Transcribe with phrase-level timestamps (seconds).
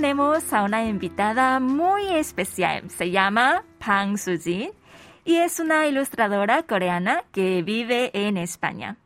[0.00, 2.88] tenemos a una invitada muy especial.
[2.88, 4.70] Se llama Pang Sujin
[5.26, 8.96] y es una ilustradora coreana que vive en España.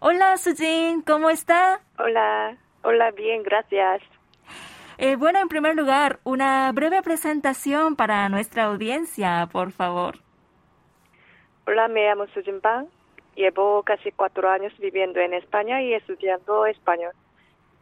[0.00, 1.80] Hola Sujin, ¿cómo está?
[1.98, 4.02] Hola, hola, bien, gracias.
[4.98, 10.16] Eh, bueno, en primer lugar, una breve presentación para nuestra audiencia, por favor.
[11.66, 12.86] Hola, me llamo Sujin Pang.
[13.34, 17.12] Llevo casi cuatro años viviendo en España y estudiando español.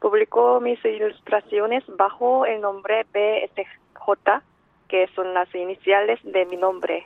[0.07, 4.41] Publicó mis ilustraciones bajo el nombre BSJ,
[4.87, 7.05] que son las iniciales de mi nombre.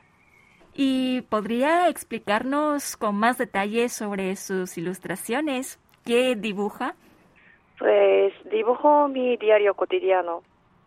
[0.74, 5.80] ¿Y podría explicarnos con más detalles sobre sus ilustraciones?
[6.04, 6.94] ¿Qué dibuja?
[7.78, 10.42] Pues dibujo mi diario cotidiano.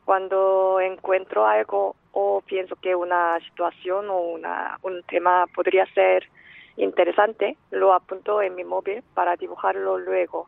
[0.05, 6.29] Cuando encuentro algo o pienso que una situación o una, un tema podría ser
[6.77, 10.47] interesante, lo apunto en mi móvil para dibujarlo luego.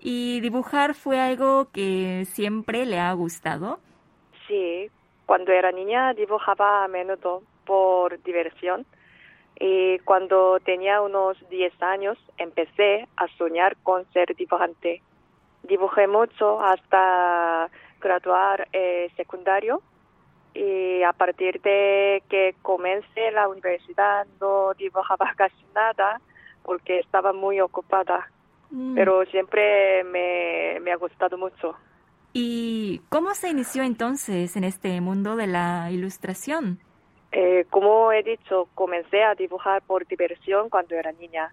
[0.00, 3.80] ¿Y dibujar fue algo que siempre le ha gustado?
[4.46, 4.90] Sí,
[5.26, 8.86] cuando era niña dibujaba a menudo por diversión
[9.58, 15.02] y cuando tenía unos 10 años empecé a soñar con ser dibujante.
[15.62, 17.68] Dibujé mucho hasta
[18.00, 19.82] graduar eh, secundario
[20.54, 26.20] y a partir de que comencé la universidad no dibujaba casi nada
[26.62, 28.30] porque estaba muy ocupada,
[28.70, 28.94] Mm.
[28.94, 31.76] pero siempre me, me ha gustado mucho.
[32.32, 36.78] ¿Y cómo se inició entonces en este mundo de la ilustración?
[37.32, 41.52] Eh, como he dicho, comencé a dibujar por diversión cuando era niña,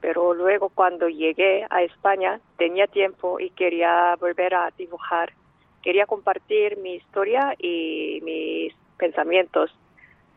[0.00, 5.32] pero luego cuando llegué a España tenía tiempo y quería volver a dibujar.
[5.82, 9.74] Quería compartir mi historia y mis pensamientos.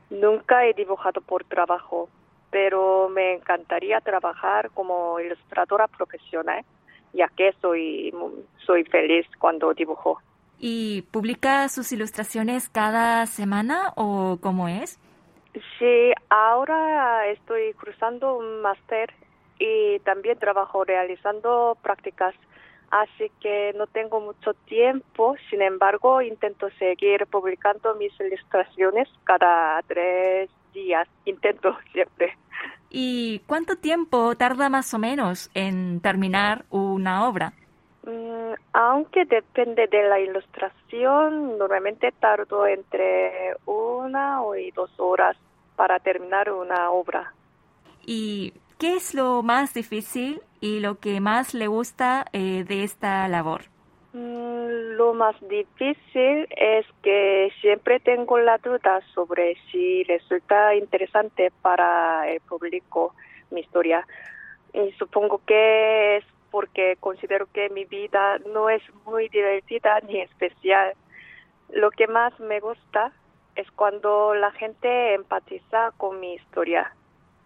[0.09, 2.09] Nunca he dibujado por trabajo,
[2.49, 6.63] pero me encantaría trabajar como ilustradora profesional,
[7.13, 8.13] ya que soy,
[8.65, 10.21] soy feliz cuando dibujo.
[10.59, 14.99] ¿Y publica sus ilustraciones cada semana o cómo es?
[15.79, 19.13] Sí, ahora estoy cruzando un máster
[19.59, 22.35] y también trabajo realizando prácticas,
[22.91, 25.35] así que no tengo mucho tiempo.
[25.49, 31.07] Sin embargo, intento seguir publicando mis ilustraciones cada tres días.
[31.25, 32.37] Intento siempre.
[32.89, 37.53] ¿Y cuánto tiempo tarda más o menos en terminar una obra?
[38.03, 45.35] Mm, aunque depende de la ilustración, normalmente tardo entre una y dos horas
[45.75, 47.33] para terminar una obra.
[48.05, 53.27] ¿Y qué es lo más difícil y lo que más le gusta eh, de esta
[53.27, 53.63] labor?
[54.13, 54.46] Mm,
[54.77, 62.39] Lo más difícil es que siempre tengo la duda sobre si resulta interesante para el
[62.41, 63.15] público
[63.49, 64.05] mi historia.
[64.73, 70.93] Y supongo que es porque considero que mi vida no es muy divertida ni especial.
[71.69, 73.11] Lo que más me gusta
[73.55, 76.93] es cuando la gente empatiza con mi historia.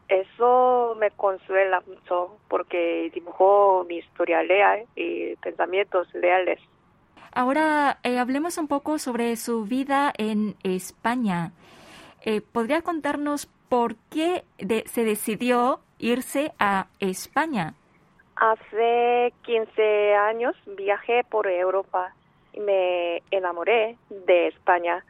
[0.09, 6.59] Eso me consuela mucho porque dibujo mi historia real y pensamientos reales.
[7.33, 11.51] Ahora eh, hablemos un poco sobre su vida en España.
[12.23, 14.43] Eh, ¿Podría contarnos por qué
[14.85, 17.73] se decidió irse a España?
[18.35, 22.13] Hace 15 años viajé por Europa
[22.53, 25.05] y me enamoré de España.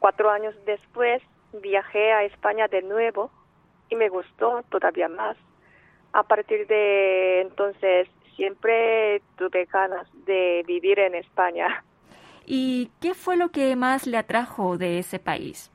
[0.00, 1.22] Cuatro años después
[1.52, 3.30] viajé a España de nuevo
[3.90, 5.36] y me gustó todavía más.
[6.12, 9.20] A partir de entonces siempre
[9.50, 11.84] tuve ganas de vivir en España.
[12.46, 15.70] ¿Y qué fue lo que más le atrajo de ese país?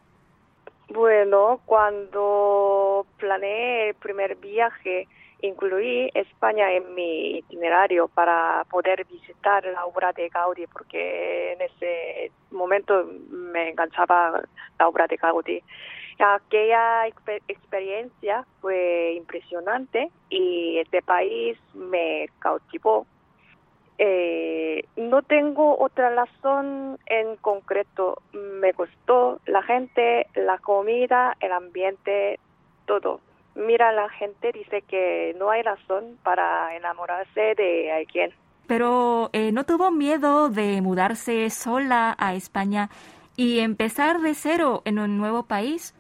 [0.90, 5.08] Bueno, cuando planeé el primer viaje,
[5.42, 12.32] incluí España en mi itinerario para poder visitar la obra de Gaudí, porque en ese
[12.52, 14.42] momento me enganchaba
[14.80, 15.62] la obra de Gaudí.
[16.20, 23.06] Aquella exper- experiencia fue impresionante y este país me cautivó.
[23.98, 28.22] Eh, no tengo otra razón en concreto.
[28.34, 32.40] Me gustó la gente, la comida, el ambiente,
[32.86, 33.22] todo.
[33.56, 38.34] Mira, la gente dice que no hay razón para enamorarse de alguien.
[38.68, 42.90] Pero eh, ¿no tuvo miedo de mudarse sola a España
[43.38, 45.94] y empezar de cero en un nuevo país?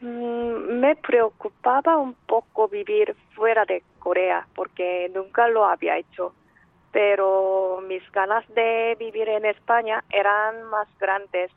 [0.00, 6.32] Mm, Me preocupaba un poco vivir fuera de Corea porque nunca lo había hecho,
[6.96, 11.52] pero mis ganas de vivir en España eran más grandes.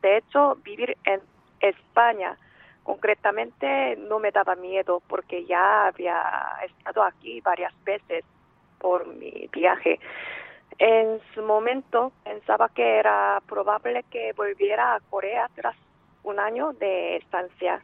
[0.00, 1.20] De hecho, vivir en
[1.58, 2.38] España
[2.84, 6.22] concretamente no me daba miedo porque ya había
[6.62, 8.24] estado aquí varias veces
[8.78, 9.98] por mi viaje.
[10.78, 15.74] En su momento pensaba que era probable que volviera a Corea tras
[16.22, 17.82] un año de estancia.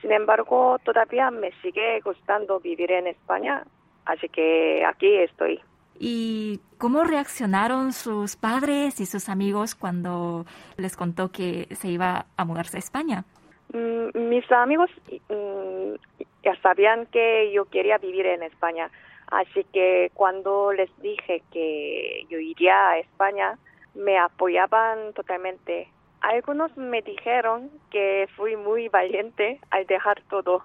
[0.00, 3.64] Sin embargo, todavía me sigue gustando vivir en España,
[4.04, 5.60] así que aquí estoy.
[5.98, 10.44] ¿Y cómo reaccionaron sus padres y sus amigos cuando
[10.76, 13.24] les contó que se iba a mudarse a España?
[13.72, 14.90] Mm, mis amigos
[15.28, 15.94] mm,
[16.42, 18.90] ya sabían que yo quería vivir en España,
[19.28, 23.58] así que cuando les dije que yo iría a España,
[23.94, 25.88] me apoyaban totalmente.
[26.20, 30.62] Algunos me dijeron que fui muy valiente al dejar todo.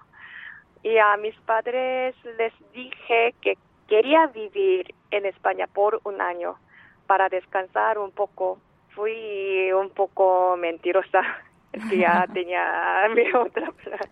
[0.82, 3.58] Y a mis padres les dije que
[3.90, 6.54] quería vivir en España por un año
[7.06, 8.58] para descansar un poco.
[8.94, 11.22] Fui un poco mentirosa,
[11.92, 14.08] ya tenía mi otra plan.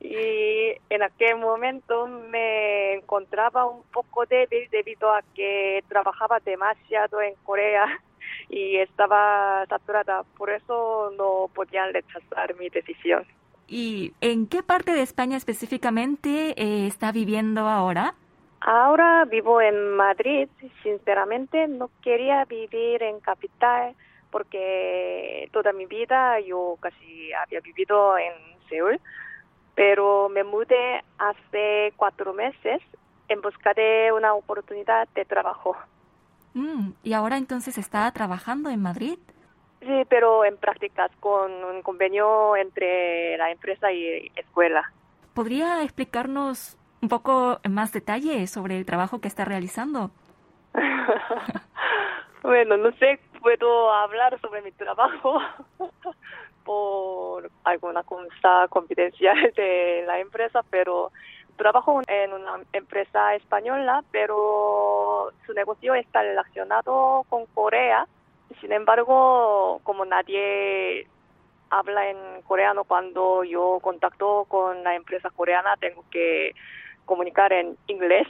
[0.00, 7.34] Y en aquel momento me encontraba un poco débil debido a que trabajaba demasiado en
[7.42, 7.86] Corea
[8.50, 10.24] y estaba saturada.
[10.36, 13.24] Por eso no podían rechazar mi decisión.
[13.66, 18.14] ¿Y en qué parte de España específicamente eh, está viviendo ahora?
[18.60, 20.48] Ahora vivo en Madrid.
[20.82, 23.94] Sinceramente no quería vivir en capital
[24.30, 28.32] porque toda mi vida yo casi había vivido en
[28.68, 29.00] Seúl,
[29.74, 32.80] pero me mudé hace cuatro meses
[33.28, 35.76] en busca de una oportunidad de trabajo.
[36.54, 39.18] Mm, ¿Y ahora entonces está trabajando en Madrid?
[39.80, 44.92] Sí, pero en prácticas con un convenio entre la empresa y escuela.
[45.32, 50.10] ¿Podría explicarnos un poco más detalle sobre el trabajo que está realizando.
[52.42, 55.40] bueno, no sé, puedo hablar sobre mi trabajo
[56.64, 61.10] por alguna cosa confidencial de la empresa, pero
[61.56, 68.06] trabajo en una empresa española, pero su negocio está relacionado con Corea.
[68.60, 71.06] Sin embargo, como nadie
[71.68, 76.54] habla en coreano cuando yo contacto con la empresa coreana, tengo que
[77.10, 78.28] comunicar en inglés.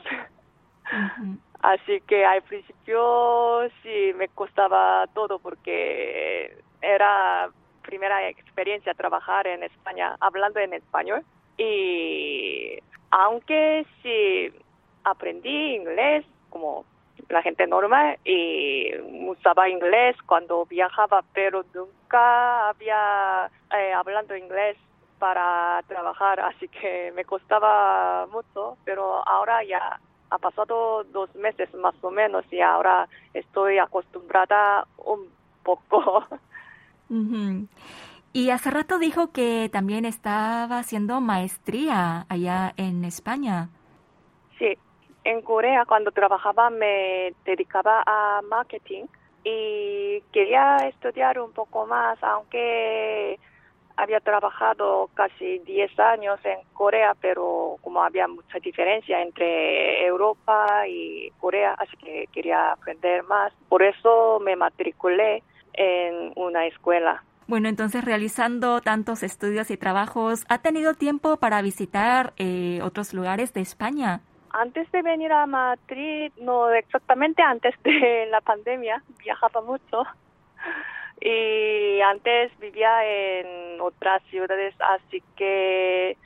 [1.60, 7.50] Así que al principio sí me costaba todo porque era
[7.82, 11.22] primera experiencia trabajar en España hablando en español
[11.58, 12.78] y
[13.10, 14.50] aunque sí
[15.04, 16.86] aprendí inglés como
[17.28, 18.96] la gente normal y
[19.28, 24.78] usaba inglés cuando viajaba pero nunca había eh, hablando inglés
[25.20, 30.00] para trabajar, así que me costaba mucho, pero ahora ya
[30.30, 35.28] ha pasado dos meses más o menos y ahora estoy acostumbrada un
[35.62, 36.24] poco.
[38.32, 43.68] Y hace rato dijo que también estaba haciendo maestría allá en España.
[44.58, 44.78] Sí,
[45.24, 49.06] en Corea cuando trabajaba me dedicaba a marketing
[49.42, 53.40] y quería estudiar un poco más, aunque
[54.00, 61.30] había trabajado casi 10 años en Corea, pero como había mucha diferencia entre Europa y
[61.38, 63.52] Corea, así que quería aprender más.
[63.68, 65.42] Por eso me matriculé
[65.74, 67.22] en una escuela.
[67.46, 73.52] Bueno, entonces realizando tantos estudios y trabajos, ¿ha tenido tiempo para visitar eh, otros lugares
[73.52, 74.20] de España?
[74.52, 80.04] Antes de venir a Madrid, no exactamente antes de la pandemia, viajaba mucho
[81.20, 86.16] y antes vivía en otras ciudades, así que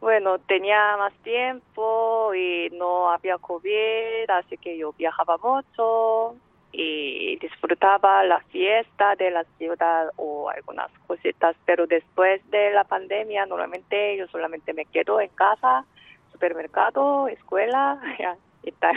[0.00, 6.36] bueno, tenía más tiempo y no había COVID, así que yo viajaba mucho
[6.72, 13.46] y disfrutaba la fiesta de la ciudad o algunas cositas, pero después de la pandemia
[13.46, 15.84] normalmente yo solamente me quedo en casa,
[16.32, 17.98] supermercado, escuela
[18.62, 18.94] y tal.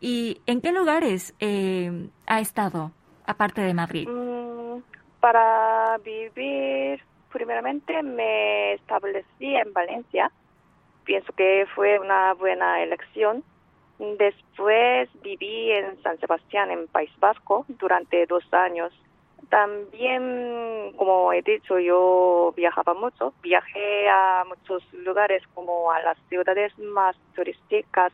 [0.00, 2.90] ¿Y en qué lugares eh, ha estado?
[3.26, 4.08] Aparte de Madrid?
[4.08, 4.82] Mm,
[5.20, 7.00] para vivir,
[7.32, 10.30] primeramente me establecí en Valencia.
[11.04, 13.42] Pienso que fue una buena elección.
[13.98, 18.92] Después viví en San Sebastián, en País Vasco, durante dos años.
[19.50, 23.34] También, como he dicho, yo viajaba mucho.
[23.42, 28.12] Viajé a muchos lugares, como a las ciudades más turísticas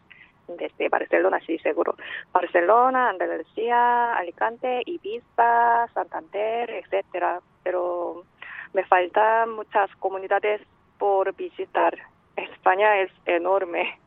[0.56, 1.94] desde Barcelona, sí, seguro.
[2.32, 7.40] Barcelona, Andalucía, Alicante, Ibiza, Santander, etcétera.
[7.62, 8.24] Pero
[8.72, 10.60] me faltan muchas comunidades
[10.98, 11.96] por visitar.
[12.36, 13.98] España es enorme.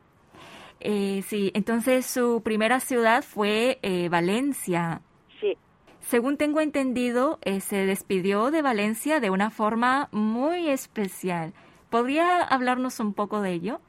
[0.80, 5.00] Eh, sí, entonces su primera ciudad fue eh, Valencia.
[5.40, 5.56] Sí.
[6.00, 11.54] Según tengo entendido, eh, se despidió de Valencia de una forma muy especial.
[11.90, 13.80] ¿Podría hablarnos un poco de ello?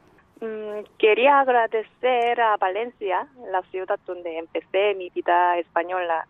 [0.45, 6.27] Mm, quería agradecer a Valencia, la ciudad donde empecé mi vida española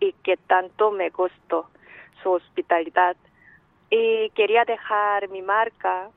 [0.00, 1.70] y que tanto me gustó
[2.22, 3.16] su hospitalidad.
[3.88, 6.10] Y quería dejar mi marca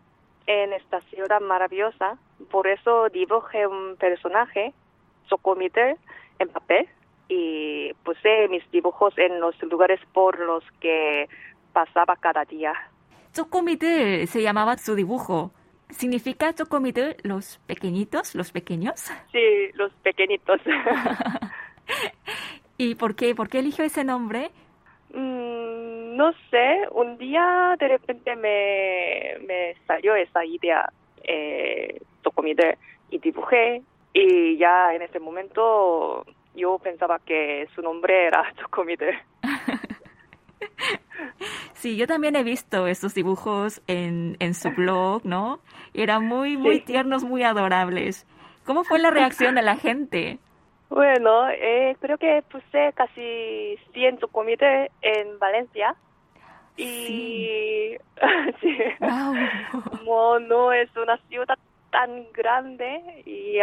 [0.46, 2.18] en esta ciudad maravillosa,
[2.52, 4.74] por eso dibujé un personaje,
[5.30, 5.98] Socomiter,
[6.40, 6.88] en papel
[7.30, 11.30] y puse mis dibujos en los lugares por los que
[11.72, 12.74] pasaba cada día.
[13.34, 15.52] Chocomiter se llamaba su dibujo.
[15.90, 19.00] ¿Significa Chocomiter los pequeñitos, los pequeños?
[19.32, 20.60] Sí, los pequeñitos.
[22.78, 23.34] ¿Y por qué?
[23.34, 24.52] ¿Por qué eligió ese nombre?
[25.14, 30.92] Mm, no sé, un día de repente me, me salió esa idea,
[31.24, 32.02] eh,
[33.10, 33.82] y dibujé.
[34.14, 36.26] Y ya en ese momento
[36.56, 39.20] yo pensaba que su nombre era Chocomiter.
[41.74, 45.60] Sí, yo también he visto esos dibujos en, en su blog, ¿no?
[45.94, 48.26] Eran muy, muy tiernos, muy adorables.
[48.66, 50.40] ¿Cómo fue la reacción de la gente?
[50.90, 55.96] Bueno, eh, creo que puse casi 100 comités en Valencia.
[56.76, 57.98] Y
[58.62, 58.78] sí.
[60.06, 60.40] Wow.
[60.40, 61.58] no es una ciudad
[61.98, 63.58] tan grande y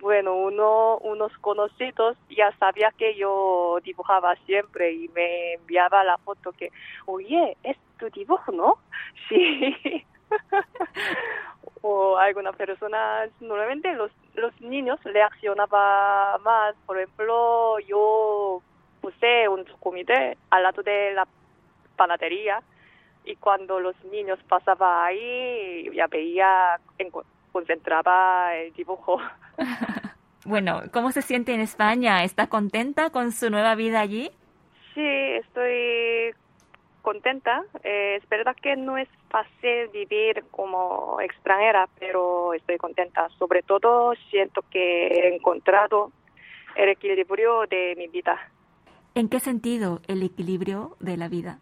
[0.00, 6.52] bueno, uno, unos conocidos ya sabía que yo dibujaba siempre y me enviaba la foto
[6.52, 6.70] que,
[7.06, 8.74] oye, es tu dibujo, ¿no?
[9.28, 10.04] Sí.
[11.82, 16.76] o alguna persona, normalmente los, los niños reaccionaban más.
[16.86, 18.62] Por ejemplo, yo
[19.00, 21.26] puse un comité al lado de la
[21.96, 22.62] panadería
[23.24, 26.78] y cuando los niños pasaban ahí ya veía
[27.52, 29.20] concentraba el dibujo.
[30.44, 32.24] bueno, ¿cómo se siente en España?
[32.24, 34.30] ¿Está contenta con su nueva vida allí?
[34.94, 36.34] Sí, estoy
[37.02, 37.64] contenta.
[37.84, 43.28] Eh, es verdad que no es fácil vivir como extranjera, pero estoy contenta.
[43.38, 46.12] Sobre todo siento que he encontrado
[46.76, 48.38] el equilibrio de mi vida.
[49.14, 51.60] ¿En qué sentido el equilibrio de la vida?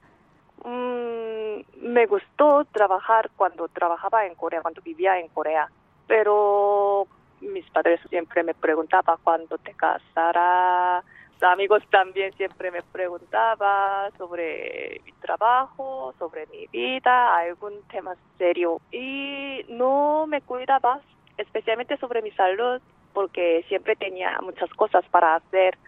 [1.96, 5.66] Me gustó trabajar cuando trabajaba en Corea, cuando vivía en Corea
[6.06, 7.06] pero
[7.40, 11.02] mis padres siempre me preguntaban cuándo te casarás.
[11.40, 18.78] Amigos también siempre me preguntaban sobre mi trabajo, sobre mi vida, algún tema serio.
[18.92, 21.00] Y no me cuidaba,
[21.38, 22.78] especialmente sobre mi salud,
[23.14, 25.78] porque siempre tenía muchas cosas para hacer.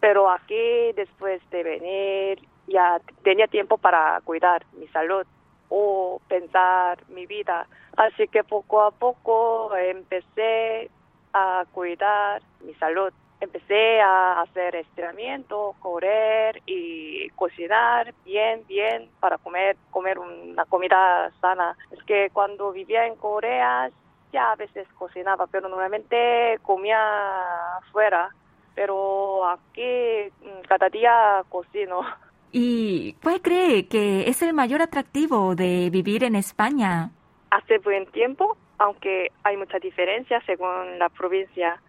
[0.00, 5.26] Pero aquí, después de venir, ya tenía tiempo para cuidar mi salud
[5.74, 7.66] o pensar mi vida.
[7.96, 10.90] Así que poco a poco empecé
[11.32, 13.10] a cuidar mi salud.
[13.40, 21.74] Empecé a hacer estiramiento, correr y cocinar bien, bien para comer, comer una comida sana.
[21.90, 23.90] Es que cuando vivía en Corea
[24.30, 28.28] ya a veces cocinaba, pero normalmente comía afuera.
[28.74, 32.02] Pero aquí mm, cada día cocino.
[32.52, 37.10] ¿Y cuál cree que es el mayor atractivo de vivir en España?
[37.50, 41.80] Hace buen tiempo, aunque hay mucha diferencia según la provincia.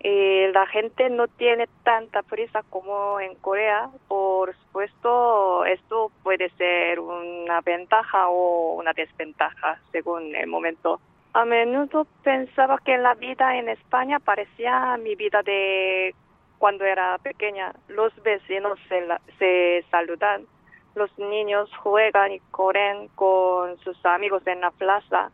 [0.00, 3.88] Eh, la gente no tiene tanta prisa como en Corea.
[4.08, 11.00] Por supuesto, esto puede ser una ventaja o una desventaja según el momento.
[11.32, 16.14] A menudo pensaba que la vida en España parecía mi vida de
[16.60, 19.02] cuando era pequeña, los vecinos se,
[19.38, 20.44] se saludan,
[20.94, 25.30] los niños juegan y corren con sus amigos en la plaza,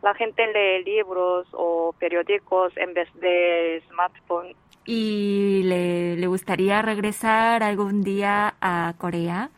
[0.00, 4.54] la gente lee libros o periódicos en vez de smartphone.
[4.86, 9.50] ¿Y le, le gustaría regresar algún día a Corea?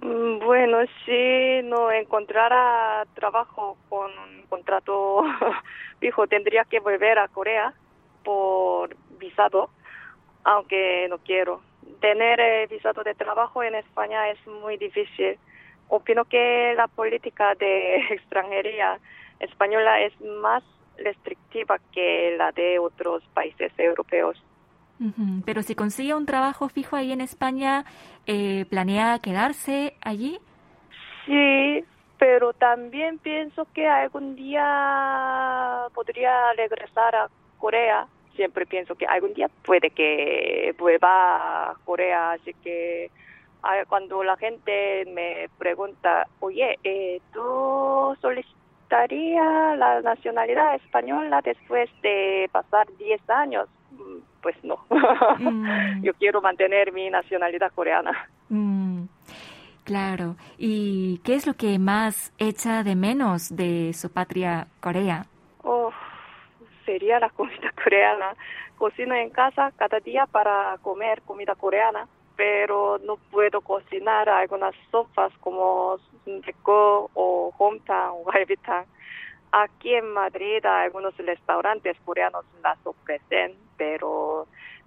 [0.00, 5.24] Mm, bueno, si no encontrara trabajo con un contrato
[5.98, 7.74] fijo, tendría que volver a Corea
[8.22, 9.70] por visado
[10.44, 11.60] aunque no quiero.
[12.00, 15.38] Tener el visado de trabajo en España es muy difícil.
[15.88, 18.98] Opino que la política de extranjería
[19.38, 20.62] española es más
[20.98, 24.42] restrictiva que la de otros países europeos.
[25.46, 27.86] Pero si consigue un trabajo fijo ahí en España,
[28.26, 30.38] eh, ¿planea quedarse allí?
[31.24, 31.82] Sí,
[32.18, 38.06] pero también pienso que algún día podría regresar a Corea
[38.36, 43.10] siempre pienso que algún día puede que vuelva a Corea, así que
[43.88, 52.86] cuando la gente me pregunta, oye, eh, ¿tú solicitarías la nacionalidad española después de pasar
[52.98, 53.68] 10 años?
[53.92, 54.78] Mm, pues no,
[55.38, 56.02] mm.
[56.02, 58.12] yo quiero mantener mi nacionalidad coreana.
[58.48, 59.04] Mm,
[59.84, 65.26] claro, ¿y qué es lo que más echa de menos de su patria Corea?
[66.90, 68.34] Quería la comida coreana.
[68.76, 75.32] Cocino en casa cada día para comer comida coreana, pero no puedo cocinar algunas sopas
[75.40, 78.86] como Sundeco o Hometown o Galvitang.
[79.52, 84.46] Aquí en Madrid algunos restaurantes coreanos las ofrecen, pero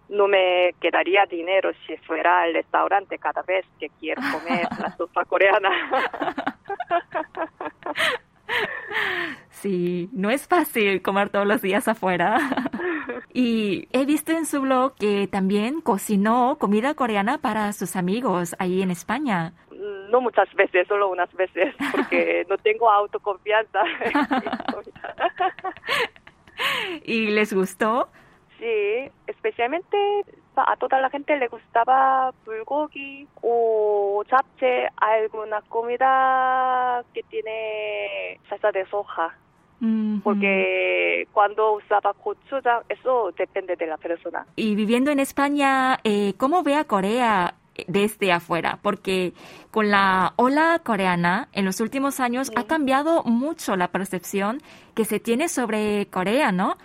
[0.10, 5.24] no me quedaría dinero si fuera al restaurante cada vez que quiero comer la sopa
[5.26, 5.70] coreana.
[9.64, 12.38] Sí, no es fácil comer todos los días afuera.
[13.34, 18.82] y he visto en su blog que también cocinó comida coreana para sus amigos ahí
[18.82, 19.54] en España.
[20.10, 23.84] No muchas veces, solo unas veces, porque no tengo autoconfianza.
[27.06, 28.10] ¿Y les gustó?
[28.60, 29.98] Sí, especialmente
[30.58, 38.86] a toda la gente le gustaba bulgogi o japchae, alguna comida que tiene salsa de
[38.88, 39.38] soja.
[40.24, 44.46] Porque cuando usaba gochujang, eso depende de la persona.
[44.56, 47.56] Y viviendo en España, eh, ¿cómo ve a Corea
[47.88, 48.80] desde afuera?
[48.82, 49.34] Porque
[49.72, 54.62] con la ola coreana, en los últimos años ha cambiado mucho la percepción
[54.96, 56.78] que se tiene sobre Corea, ¿no?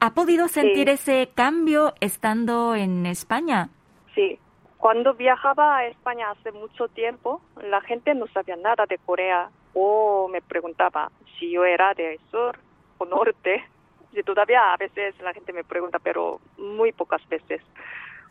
[0.00, 3.68] ¿Ha podido sentir ese cambio estando en España?
[4.16, 4.36] Sí.
[4.82, 10.26] Cuando viajaba a España hace mucho tiempo, la gente no sabía nada de Corea o
[10.26, 11.08] me preguntaba
[11.38, 12.58] si yo era de sur
[12.98, 13.64] o norte.
[14.10, 17.62] Y todavía a veces la gente me pregunta, pero muy pocas veces.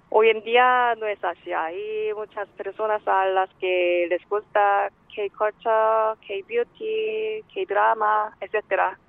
[0.10, 1.54] Hoy en día no es así.
[1.54, 9.00] Hay muchas personas a las que les gusta K-culture, K-beauty, K-drama, etcétera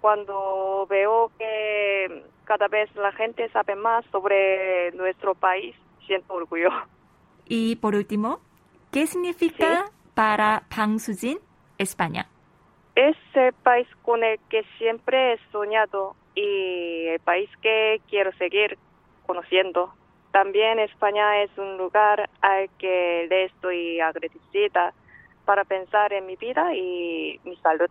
[0.00, 6.70] cuando veo que cada vez la gente sabe más sobre nuestro país, siento orgullo.
[7.46, 8.40] Y por último,
[8.90, 11.38] ¿qué significa para Pang Sujin
[11.78, 12.28] España?
[12.94, 18.78] Es el país con el que siempre he soñado y el país que quiero seguir
[19.26, 19.92] conociendo.
[20.30, 24.94] También España es un lugar al que le estoy agradecida
[25.44, 27.90] para pensar en mi vida y mi salud.